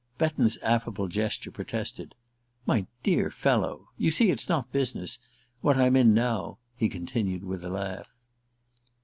Betton's 0.17 0.57
affable 0.63 1.07
gesture 1.07 1.51
protested. 1.51 2.15
"My 2.65 2.87
dear 3.03 3.29
fellow. 3.29 3.89
You 3.99 4.09
see 4.09 4.31
it's 4.31 4.49
not 4.49 4.71
business 4.71 5.19
what 5.61 5.77
I'm 5.77 5.95
in 5.95 6.11
now," 6.15 6.57
he 6.75 6.89
continued 6.89 7.43
with 7.43 7.63
a 7.63 7.69
laugh. 7.69 8.09